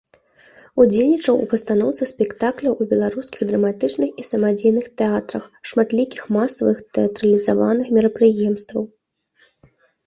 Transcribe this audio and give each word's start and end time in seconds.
Удзельнічаў 0.83 1.35
у 1.41 1.43
пастаноўцы 1.51 2.03
спектакляў 2.13 2.73
у 2.85 2.87
беларускіх 2.93 3.41
драматычных 3.51 4.09
і 4.23 4.25
самадзейных 4.31 4.85
тэатрах, 5.03 5.43
шматлікіх 5.73 6.21
масавых 6.41 6.77
тэатралізаваных 6.99 7.87
мерапрыемстваў. 8.01 8.83